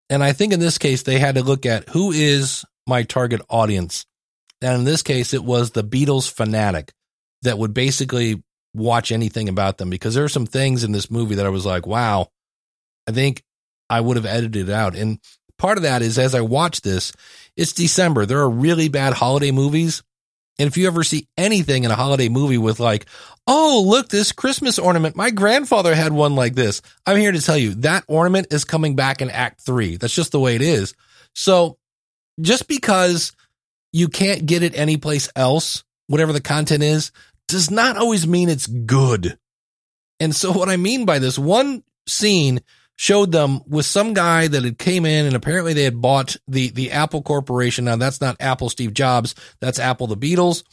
[0.10, 3.42] And I think in this case, they had to look at who is my target
[3.50, 4.06] audience.
[4.62, 6.94] And in this case, it was the Beatles fanatic
[7.42, 11.36] that would basically watch anything about them because there are some things in this movie
[11.36, 12.30] that I was like, wow,
[13.08, 13.44] I think
[13.90, 14.96] I would have edited it out.
[14.96, 15.20] And
[15.58, 17.12] part of that is as I watch this,
[17.56, 18.26] it's December.
[18.26, 20.04] There are really bad holiday movies.
[20.60, 23.06] And if you ever see anything in a holiday movie with like,
[23.48, 26.82] oh, look, this Christmas ornament, my grandfather had one like this.
[27.06, 29.98] I'm here to tell you that ornament is coming back in act three.
[29.98, 30.94] That's just the way it is.
[31.34, 31.78] So
[32.42, 33.32] just because
[33.92, 37.12] you can't get it anyplace else, whatever the content is,
[37.50, 39.38] does not always mean it's good.
[40.20, 42.62] And so what I mean by this one scene
[42.96, 46.70] showed them with some guy that had came in and apparently they had bought the,
[46.72, 47.86] the Apple Corporation.
[47.86, 49.36] Now that's not Apple Steve Jobs.
[49.62, 50.64] That's Apple the Beatles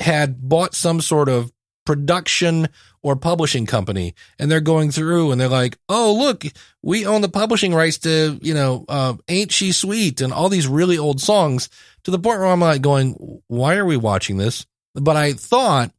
[0.00, 1.52] had bought some sort of
[1.84, 2.68] production
[3.02, 6.44] or publishing company and they're going through and they're like, Oh, look,
[6.82, 10.66] we own the publishing rights to, you know, uh, Ain't She Sweet and all these
[10.66, 11.68] really old songs
[12.04, 14.66] to the point where I'm like going, why are we watching this?
[14.94, 15.92] But I thought,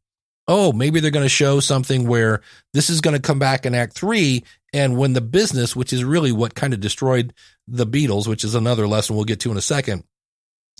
[0.48, 2.40] oh, maybe they're going to show something where
[2.72, 4.44] this is going to come back in act three.
[4.72, 7.34] And when the business, which is really what kind of destroyed
[7.68, 10.04] the Beatles, which is another lesson we'll get to in a second,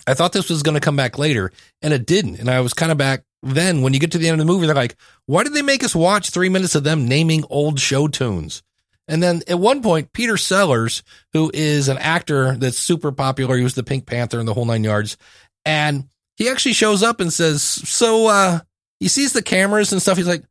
[0.07, 1.51] I thought this was going to come back later
[1.81, 2.39] and it didn't.
[2.39, 4.51] And I was kind of back then when you get to the end of the
[4.51, 4.95] movie, they're like,
[5.27, 8.63] why did they make us watch three minutes of them naming old show tunes?
[9.07, 11.03] And then at one point, Peter Sellers,
[11.33, 14.65] who is an actor that's super popular, he was the Pink Panther and the whole
[14.65, 15.17] nine yards.
[15.65, 18.59] And he actually shows up and says, so, uh,
[18.99, 20.17] he sees the cameras and stuff.
[20.17, 20.43] He's like,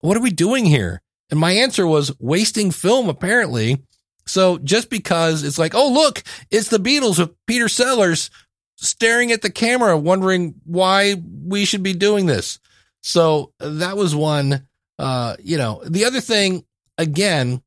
[0.00, 1.00] what are we doing here?
[1.30, 3.82] And my answer was wasting film, apparently.
[4.26, 8.30] So just because it's like, oh, look, it's the Beatles with Peter Sellers
[8.76, 11.14] staring at the camera, wondering why
[11.46, 12.58] we should be doing this.
[13.02, 14.66] So that was one,
[14.98, 16.64] uh, you know, the other thing,
[16.98, 17.62] again,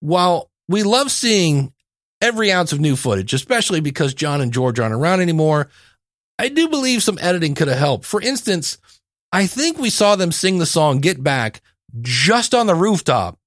[0.00, 1.72] while we love seeing
[2.20, 5.68] every ounce of new footage, especially because John and George aren't around anymore,
[6.38, 8.04] I do believe some editing could have helped.
[8.04, 8.78] For instance,
[9.32, 11.60] I think we saw them sing the song Get Back
[12.00, 13.38] just on the rooftop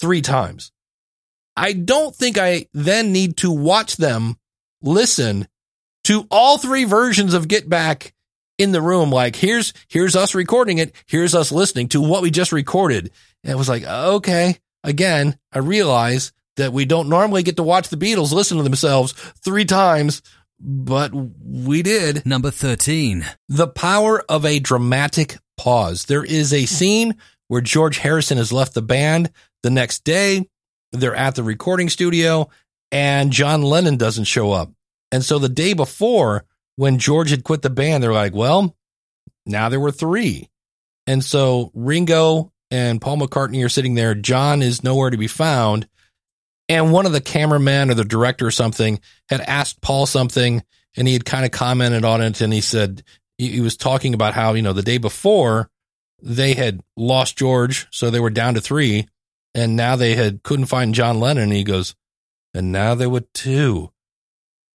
[0.00, 0.72] three times.
[1.56, 4.36] I don't think I then need to watch them
[4.82, 5.46] listen
[6.04, 8.14] to all three versions of Get Back
[8.58, 9.10] in the room.
[9.10, 10.94] Like, here's, here's us recording it.
[11.06, 13.10] Here's us listening to what we just recorded.
[13.44, 17.88] And it was like, okay, again, I realize that we don't normally get to watch
[17.88, 20.22] the Beatles listen to themselves three times,
[20.62, 22.24] but we did.
[22.24, 23.26] Number 13.
[23.48, 26.04] The power of a dramatic pause.
[26.04, 27.16] There is a scene
[27.48, 29.30] where George Harrison has left the band.
[29.62, 30.48] The next day,
[30.92, 32.48] they're at the recording studio
[32.90, 34.70] and John Lennon doesn't show up.
[35.10, 36.44] And so the day before,
[36.76, 38.76] when George had quit the band, they're like, well,
[39.46, 40.48] now there were three.
[41.06, 44.14] And so Ringo and Paul McCartney are sitting there.
[44.14, 45.88] John is nowhere to be found.
[46.68, 50.62] And one of the cameramen or the director or something had asked Paul something
[50.96, 52.40] and he had kind of commented on it.
[52.40, 53.02] And he said,
[53.38, 55.70] he, was talking about how, you know, the day before
[56.20, 57.86] they had lost George.
[57.90, 59.08] So they were down to three.
[59.54, 61.44] And now they had couldn't find John Lennon.
[61.44, 61.94] And he goes,
[62.54, 63.90] and now there were two.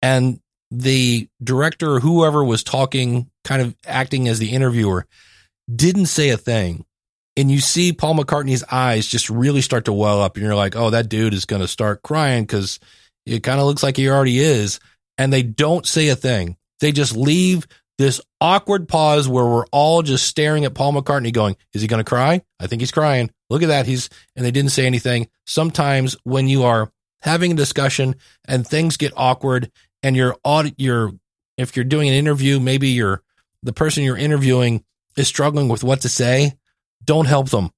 [0.01, 5.07] And the director or whoever was talking, kind of acting as the interviewer,
[5.73, 6.85] didn't say a thing.
[7.37, 10.75] And you see Paul McCartney's eyes just really start to well up, and you're like,
[10.75, 12.79] oh, that dude is going to start crying because
[13.27, 14.79] it kind of looks like he already is.
[15.19, 16.57] And they don't say a thing.
[16.79, 21.57] They just leave this awkward pause where we're all just staring at Paul McCartney going,
[21.73, 22.41] is he going to cry?
[22.59, 23.31] I think he's crying.
[23.49, 23.87] Look at that.
[23.87, 25.27] He's, and they didn't say anything.
[25.45, 29.71] Sometimes when you are having a discussion and things get awkward
[30.03, 31.11] and you're aud- you're,
[31.57, 33.23] if you're doing an interview, maybe you're,
[33.63, 34.83] the person you're interviewing
[35.15, 36.53] is struggling with what to say.
[37.03, 37.71] Don't help them.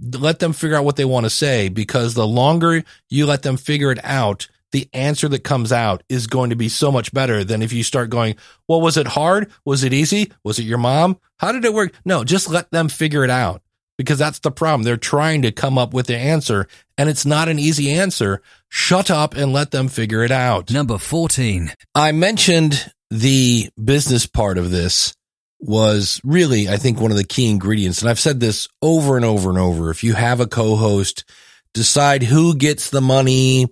[0.00, 3.56] Let them figure out what they want to say because the longer you let them
[3.56, 7.44] figure it out, the answer that comes out is going to be so much better
[7.44, 9.50] than if you start going, well, was it hard?
[9.64, 10.32] Was it easy?
[10.44, 11.18] Was it your mom?
[11.38, 11.92] How did it work?
[12.04, 13.62] No, just let them figure it out
[13.98, 14.82] because that's the problem.
[14.82, 18.42] They're trying to come up with the answer and it's not an easy answer.
[18.68, 20.70] Shut up and let them figure it out.
[20.70, 21.72] Number 14.
[21.94, 25.14] I mentioned the business part of this
[25.62, 28.00] was really, I think, one of the key ingredients.
[28.00, 29.90] And I've said this over and over and over.
[29.90, 31.24] If you have a co-host,
[31.72, 33.68] decide who gets the money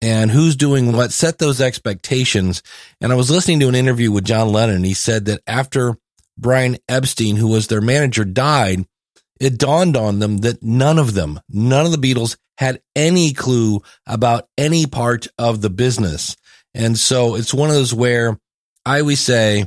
[0.00, 2.62] and who's doing what, set those expectations.
[3.00, 4.84] And I was listening to an interview with John Lennon.
[4.84, 5.96] He said that after
[6.36, 8.86] Brian Epstein, who was their manager, died,
[9.38, 13.82] it dawned on them that none of them, none of the Beatles had any clue
[14.06, 16.36] about any part of the business.
[16.72, 18.38] And so it's one of those where
[18.86, 19.66] I always say,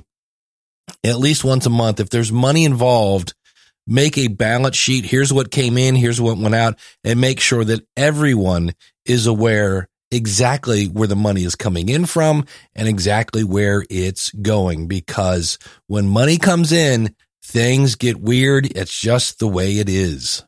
[1.03, 3.33] at least once a month, if there's money involved,
[3.85, 5.05] make a balance sheet.
[5.05, 8.73] Here's what came in, here's what went out, and make sure that everyone
[9.05, 12.45] is aware exactly where the money is coming in from
[12.75, 14.87] and exactly where it's going.
[14.87, 18.65] Because when money comes in, things get weird.
[18.77, 20.43] It's just the way it is.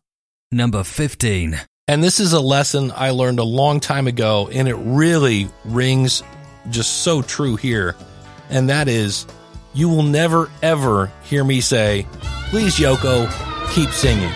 [0.52, 1.60] Number 15.
[1.88, 6.22] And this is a lesson I learned a long time ago, and it really rings
[6.70, 7.96] just so true here.
[8.50, 9.26] And that is,
[9.80, 12.06] you will never ever hear me say,
[12.50, 13.28] please, Yoko,
[13.74, 14.32] keep singing.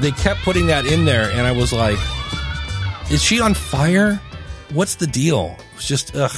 [0.00, 1.98] They kept putting that in there, and I was like,
[3.10, 4.20] is she on fire?
[4.72, 5.56] What's the deal?
[5.76, 6.36] It's just, ugh.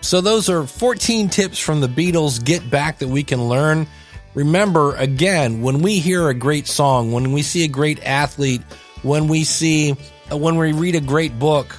[0.00, 3.86] So, those are 14 tips from the Beatles Get Back that we can learn.
[4.34, 8.62] Remember, again, when we hear a great song, when we see a great athlete,
[9.02, 9.96] when we see,
[10.30, 11.76] uh, when we read a great book,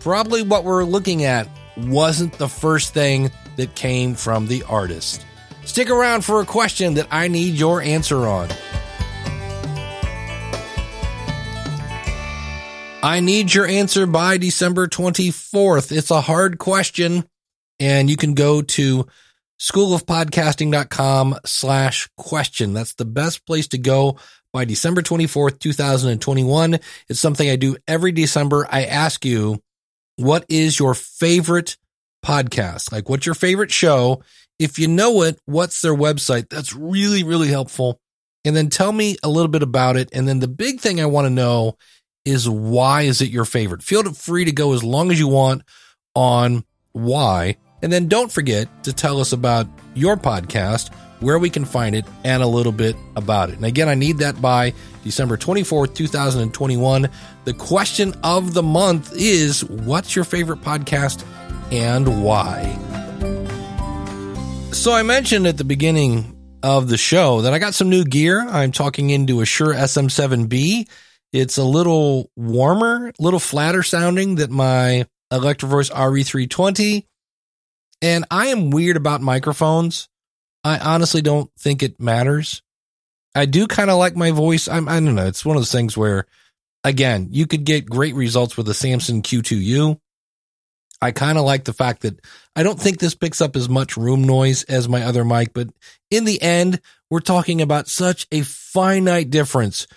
[0.00, 3.30] probably what we're looking at wasn't the first thing
[3.62, 5.24] that came from the artist.
[5.64, 8.48] Stick around for a question that I need your answer on.
[13.04, 15.96] I need your answer by December 24th.
[15.96, 17.24] It's a hard question,
[17.78, 19.06] and you can go to
[19.60, 22.74] schoolofpodcasting.com slash question.
[22.74, 24.18] That's the best place to go
[24.52, 26.80] by December 24th, 2021.
[27.08, 28.66] It's something I do every December.
[28.68, 29.62] I ask you,
[30.16, 31.76] what is your favorite
[32.24, 32.92] podcast?
[32.92, 34.22] Like, what's your favorite show?
[34.58, 36.48] If you know it, what's their website?
[36.48, 38.00] That's really, really helpful.
[38.44, 40.10] And then tell me a little bit about it.
[40.12, 41.76] And then the big thing I want to know
[42.24, 43.82] is why is it your favorite?
[43.82, 45.62] Feel free to go as long as you want
[46.14, 47.56] on why.
[47.82, 52.04] And then don't forget to tell us about your podcast, where we can find it,
[52.24, 53.56] and a little bit about it.
[53.56, 54.72] And again, I need that by
[55.04, 57.08] December 24th, 2021.
[57.44, 61.24] The question of the month is what's your favorite podcast
[61.72, 62.78] and why?
[64.72, 68.46] So I mentioned at the beginning of the show that I got some new gear.
[68.46, 70.88] I'm talking into a Shure SM7B.
[71.32, 77.06] It's a little warmer, a little flatter sounding than my Electrovoice RE320.
[78.02, 80.08] And I am weird about microphones.
[80.64, 82.62] I honestly don't think it matters.
[83.34, 84.68] I do kind of like my voice.
[84.68, 85.26] I'm, I don't know.
[85.26, 86.26] It's one of those things where,
[86.84, 89.98] again, you could get great results with a Samson Q2U.
[91.02, 92.20] I kind of like the fact that
[92.54, 95.68] I don't think this picks up as much room noise as my other mic, but
[96.10, 99.88] in the end, we're talking about such a finite difference.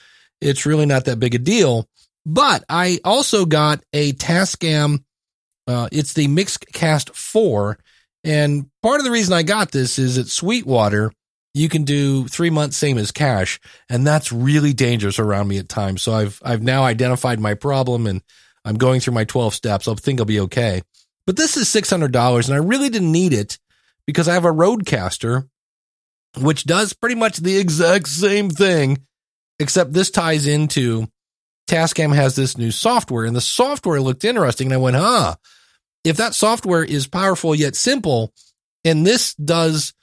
[0.41, 1.87] It's really not that big a deal.
[2.25, 5.03] But I also got a Tascam.
[5.67, 7.77] Uh, it's the Mixcast 4.
[8.23, 11.11] And part of the reason I got this is at Sweetwater,
[11.53, 13.59] you can do three months same as cash.
[13.89, 16.01] And that's really dangerous around me at times.
[16.01, 18.23] So I've, I've now identified my problem and
[18.65, 19.87] I'm going through my 12 steps.
[19.87, 20.81] I think I'll be okay.
[21.25, 23.57] But this is $600 and I really didn't need it
[24.05, 25.47] because I have a RodeCaster,
[26.38, 29.00] which does pretty much the exact same thing,
[29.60, 31.08] except this ties into
[31.67, 34.67] Tascam has this new software and the software looked interesting.
[34.67, 35.35] And I went, huh,
[36.04, 38.31] if that software is powerful yet simple,
[38.83, 39.93] and this does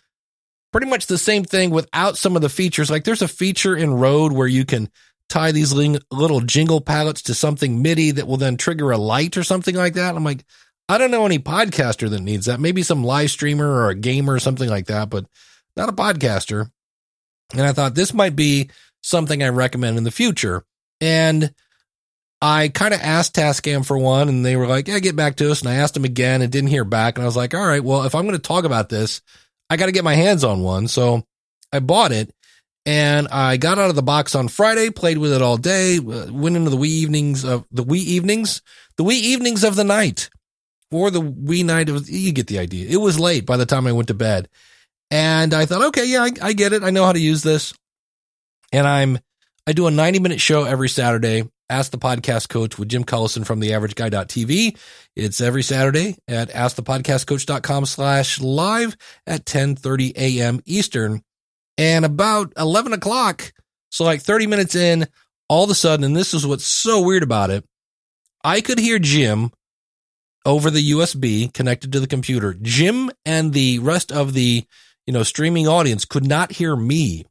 [0.72, 3.94] pretty much the same thing without some of the features, like there's a feature in
[3.94, 4.90] Rode where you can
[5.28, 9.44] tie these little jingle palettes to something MIDI that will then trigger a light or
[9.44, 10.16] something like that.
[10.16, 10.44] I'm like,
[10.88, 12.60] I don't know any podcaster that needs that.
[12.60, 15.26] Maybe some live streamer or a gamer or something like that, but
[15.76, 16.70] not a podcaster.
[17.52, 18.70] And I thought this might be
[19.02, 20.64] something I recommend in the future.
[21.00, 21.54] And
[22.40, 25.50] I kind of asked Tascam for one and they were like, yeah, get back to
[25.50, 25.60] us.
[25.60, 27.16] And I asked them again and didn't hear back.
[27.16, 29.22] And I was like, all right, well, if I'm going to talk about this,
[29.70, 30.88] I got to get my hands on one.
[30.88, 31.24] So
[31.72, 32.34] I bought it
[32.84, 36.32] and I got out of the box on Friday, played with it all day, uh,
[36.32, 38.60] went into the wee evenings of the wee evenings,
[38.96, 40.28] the wee evenings of the night
[40.92, 42.88] or the wee night of, you get the idea.
[42.88, 44.48] It was late by the time I went to bed
[45.10, 46.82] and I thought, okay, yeah, I, I get it.
[46.82, 47.74] I know how to use this.
[48.72, 49.18] And I'm,
[49.66, 51.48] I do a 90 minute show every Saturday.
[51.68, 54.76] Ask the podcast coach with Jim Collison from the average guy.tv.
[55.16, 60.60] It's every Saturday at askthepodcastcoach.com slash live at 1030 a.m.
[60.64, 61.22] Eastern.
[61.78, 63.52] And about 11 o'clock,
[63.90, 65.06] so like 30 minutes in,
[65.48, 67.64] all of a sudden, and this is what's so weird about it,
[68.44, 69.50] I could hear Jim
[70.44, 72.54] over the USB connected to the computer.
[72.60, 74.64] Jim and the rest of the,
[75.06, 77.24] you know, streaming audience could not hear me.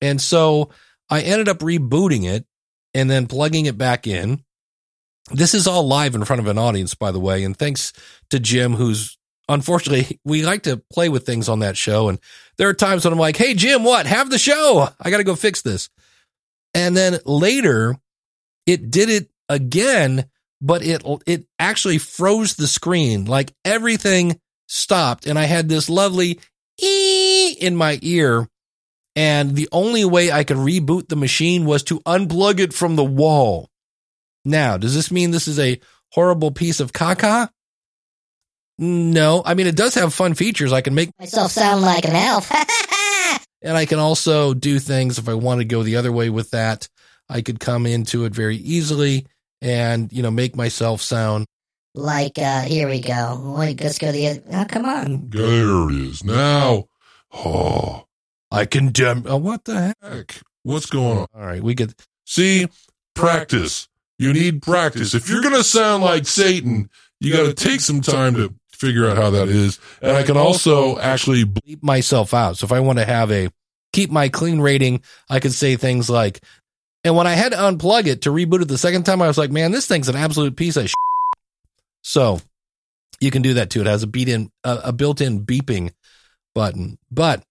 [0.00, 0.70] And so
[1.08, 2.46] I ended up rebooting it
[2.94, 4.44] and then plugging it back in.
[5.32, 7.44] This is all live in front of an audience, by the way.
[7.44, 7.92] And thanks
[8.30, 9.18] to Jim, who's
[9.48, 12.08] unfortunately, we like to play with things on that show.
[12.08, 12.18] And
[12.56, 14.06] there are times when I'm like, Hey, Jim, what?
[14.06, 14.88] Have the show.
[15.00, 15.88] I got to go fix this.
[16.74, 17.96] And then later
[18.66, 20.26] it did it again,
[20.60, 23.24] but it, it actually froze the screen.
[23.24, 24.38] Like everything
[24.68, 26.38] stopped and I had this lovely
[26.80, 28.48] ee in my ear.
[29.16, 33.04] And the only way I could reboot the machine was to unplug it from the
[33.04, 33.68] wall.
[34.44, 35.80] Now, does this mean this is a
[36.12, 37.50] horrible piece of caca?
[38.78, 39.42] No.
[39.44, 40.72] I mean, it does have fun features.
[40.72, 42.50] I can make Myself sound like an elf.
[43.62, 46.50] and I can also do things if I want to go the other way with
[46.52, 46.88] that.
[47.28, 49.26] I could come into it very easily
[49.62, 51.46] and, you know, make myself sound
[51.94, 53.54] like, uh, here we go.
[53.58, 54.42] Wait, let's go the other.
[54.52, 55.30] Oh, come on.
[55.30, 56.24] There it is.
[56.24, 56.86] Now,
[57.32, 58.06] oh,
[58.50, 59.24] I condemn.
[59.26, 59.96] Oh, what the heck?
[60.02, 60.40] heck.
[60.62, 61.26] What's going on?
[61.34, 61.94] All right, we get
[62.30, 62.68] See,
[63.14, 63.88] practice.
[64.16, 65.14] You need practice.
[65.14, 66.88] If you're going to sound like Satan,
[67.18, 69.80] you got to take some time to figure out how that is.
[70.00, 72.58] And I can also actually bleep myself out.
[72.58, 73.48] So if I want to have a
[73.92, 76.40] keep my clean rating, I could say things like,
[77.04, 79.38] and when I had to unplug it to reboot it the second time, I was
[79.38, 80.94] like, man, this thing's an absolute piece of shit.
[82.02, 82.40] So
[83.20, 83.80] you can do that too.
[83.80, 85.92] It has a beat in, a, a built in beeping
[86.54, 87.42] button, but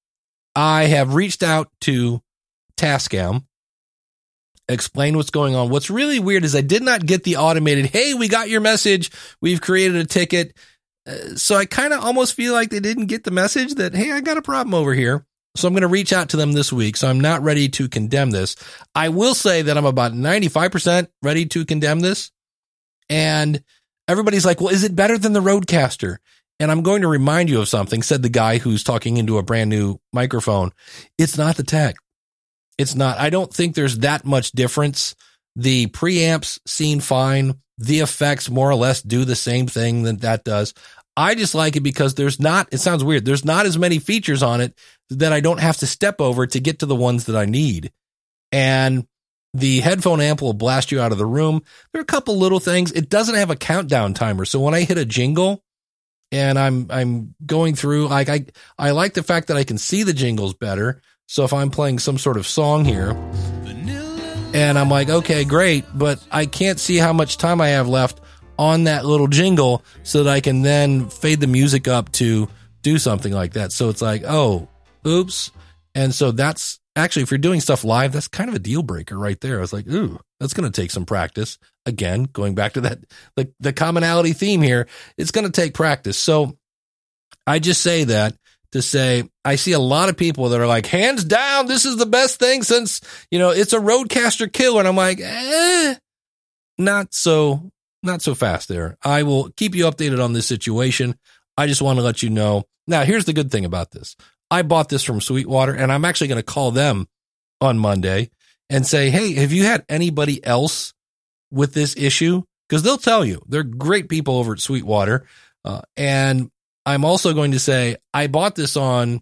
[0.55, 2.21] I have reached out to
[2.77, 3.45] Tascam,
[4.67, 5.69] explained what's going on.
[5.69, 9.11] What's really weird is I did not get the automated, Hey, we got your message.
[9.41, 10.55] We've created a ticket.
[11.07, 14.11] Uh, so I kind of almost feel like they didn't get the message that, Hey,
[14.11, 15.25] I got a problem over here.
[15.59, 16.97] So I'm going to reach out to them this week.
[16.97, 18.55] So I'm not ready to condemn this.
[18.95, 22.31] I will say that I'm about 95% ready to condemn this.
[23.09, 23.63] And
[24.07, 26.17] everybody's like, well, is it better than the RodeCaster?
[26.59, 29.43] And I'm going to remind you of something, said the guy who's talking into a
[29.43, 30.71] brand new microphone.
[31.17, 31.95] It's not the tech.
[32.77, 33.17] It's not.
[33.17, 35.15] I don't think there's that much difference.
[35.55, 37.59] The preamps seem fine.
[37.77, 40.73] The effects more or less do the same thing that that does.
[41.19, 43.25] I just like it because there's not, it sounds weird.
[43.25, 44.73] There's not as many features on it
[45.09, 47.91] that I don't have to step over to get to the ones that I need.
[48.53, 49.05] And
[49.53, 51.61] the headphone amp will blast you out of the room.
[51.91, 52.93] There are a couple little things.
[52.93, 54.45] It doesn't have a countdown timer.
[54.45, 55.61] So when I hit a jingle
[56.31, 58.45] and I'm, I'm going through, like I,
[58.77, 61.01] I like the fact that I can see the jingles better.
[61.27, 63.09] So if I'm playing some sort of song here
[64.53, 68.21] and I'm like, okay, great, but I can't see how much time I have left
[68.59, 72.49] on that little jingle so that I can then fade the music up to
[72.81, 73.71] do something like that.
[73.71, 74.67] So it's like, oh,
[75.07, 75.51] oops.
[75.95, 79.17] And so that's actually, if you're doing stuff live, that's kind of a deal breaker
[79.17, 79.59] right there.
[79.59, 81.57] I was like, ooh, that's going to take some practice.
[81.85, 82.99] Again, going back to that,
[83.37, 84.87] the, the commonality theme here,
[85.17, 86.17] it's going to take practice.
[86.17, 86.57] So
[87.47, 88.35] I just say that
[88.73, 91.95] to say, I see a lot of people that are like, hands down, this is
[91.95, 92.99] the best thing since,
[93.31, 94.79] you know, it's a RodeCaster killer.
[94.79, 95.95] And I'm like, eh,
[96.77, 97.71] not so,
[98.03, 98.97] not so fast there.
[99.03, 101.17] I will keep you updated on this situation.
[101.57, 102.63] I just want to let you know.
[102.87, 104.15] Now, here's the good thing about this.
[104.49, 107.07] I bought this from Sweetwater and I'm actually going to call them
[107.61, 108.31] on Monday
[108.69, 110.93] and say, Hey, have you had anybody else
[111.51, 112.43] with this issue?
[112.67, 115.25] Because they'll tell you they're great people over at Sweetwater.
[115.65, 116.49] Uh, and
[116.85, 119.21] I'm also going to say, I bought this on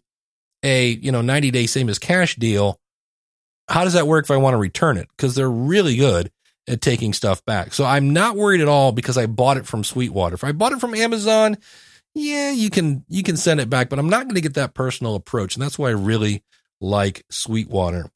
[0.63, 2.79] a, you know, 90 day same as cash deal.
[3.69, 5.09] How does that work if I want to return it?
[5.17, 6.31] Because they're really good
[6.67, 7.73] at taking stuff back.
[7.73, 10.35] So I'm not worried at all because I bought it from Sweetwater.
[10.35, 11.57] If I bought it from Amazon,
[12.13, 14.73] yeah, you can you can send it back, but I'm not going to get that
[14.73, 16.43] personal approach, and that's why I really
[16.81, 18.09] like Sweetwater.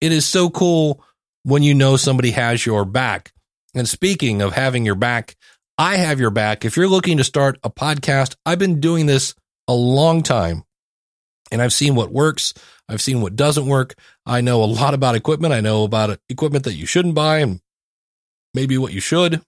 [0.00, 1.02] It is so cool
[1.44, 3.32] when you know somebody has your back.
[3.74, 5.36] And speaking of having your back,
[5.78, 6.64] I have your back.
[6.64, 9.34] If you're looking to start a podcast, I've been doing this
[9.68, 10.64] a long time,
[11.52, 12.52] and I've seen what works.
[12.88, 13.94] I've seen what doesn't work.
[14.24, 15.54] I know a lot about equipment.
[15.54, 17.60] I know about equipment that you shouldn't buy and
[18.56, 19.40] maybe what you should.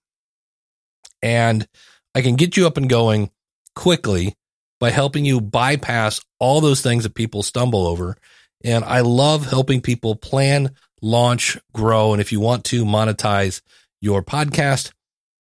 [1.21, 1.67] And
[2.15, 3.31] I can get you up and going
[3.75, 4.37] quickly
[4.79, 8.17] by helping you bypass all those things that people stumble over.
[8.63, 12.13] And I love helping people plan, launch, grow.
[12.13, 13.61] And if you want to monetize
[14.01, 14.93] your podcast,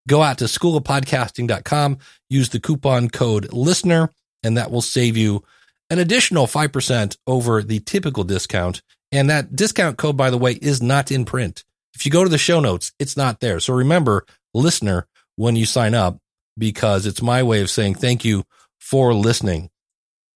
[0.09, 1.99] go out to schoolofpodcasting.com,
[2.29, 4.11] use the coupon code listener,
[4.43, 5.45] and that will save you
[5.91, 8.83] an additional 5% over the typical discount.
[9.13, 11.65] And that discount code, by the way, is not in print.
[11.95, 13.61] If you go to the show notes, it's not there.
[13.61, 14.25] So remember,
[14.55, 16.19] listener, when you sign up,
[16.57, 18.45] because it's my way of saying thank you
[18.79, 19.71] for listening.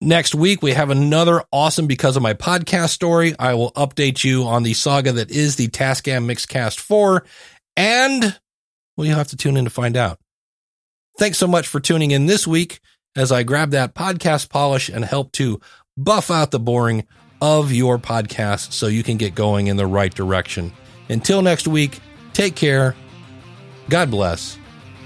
[0.00, 3.34] Next week, we have another awesome because of my podcast story.
[3.38, 7.24] I will update you on the saga that is the Tascam Mixcast 4.
[7.76, 8.38] And,
[8.96, 10.18] well, you'll have to tune in to find out.
[11.18, 12.80] Thanks so much for tuning in this week
[13.14, 15.60] as I grab that podcast polish and help to
[15.96, 17.06] buff out the boring
[17.40, 20.72] of your podcast so you can get going in the right direction.
[21.08, 22.00] Until next week,
[22.32, 22.94] take care.
[23.88, 24.58] God bless.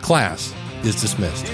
[0.02, 1.46] Class is dismissed.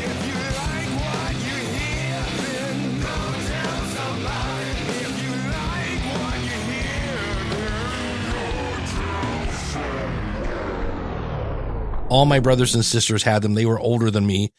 [12.08, 13.54] All my brothers and sisters had them.
[13.54, 14.50] They were older than me.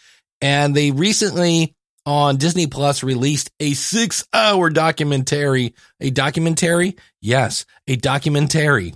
[0.41, 5.75] And they recently on Disney Plus released a six hour documentary.
[5.99, 6.97] A documentary?
[7.21, 8.95] Yes, a documentary.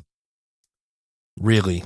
[1.40, 1.84] Really.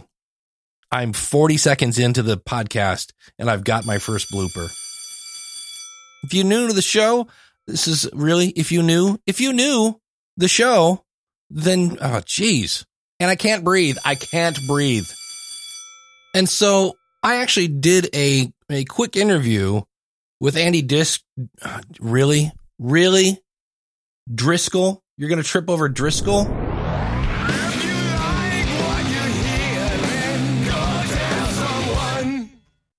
[0.91, 4.69] I'm 40 seconds into the podcast and I've got my first blooper.
[6.23, 7.27] If you're new to the show,
[7.67, 9.99] this is really, if you knew, if you knew
[10.37, 11.03] the show,
[11.49, 12.85] then, oh, geez.
[13.19, 13.97] And I can't breathe.
[14.03, 15.07] I can't breathe.
[16.33, 19.81] And so I actually did a, a quick interview
[20.39, 21.21] with Andy Disc.
[21.99, 22.51] Really?
[22.79, 23.39] Really?
[24.33, 25.03] Driscoll?
[25.17, 26.60] You're going to trip over Driscoll?